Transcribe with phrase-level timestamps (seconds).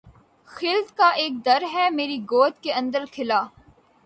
[0.49, 3.41] خلد کا اک در ہے میری گور کے اندر کھلا